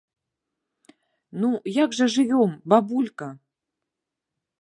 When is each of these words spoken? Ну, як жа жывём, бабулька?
Ну, 1.43 1.49
як 1.83 1.93
жа 1.97 2.05
жывём, 2.15 2.51
бабулька? 2.73 3.29